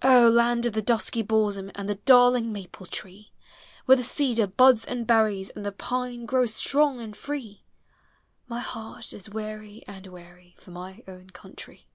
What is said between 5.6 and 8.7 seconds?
the pine grows strong and free! My